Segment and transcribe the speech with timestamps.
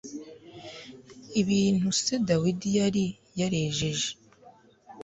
[1.41, 3.05] ibintu se dawidi yari
[3.39, 4.09] yarejeje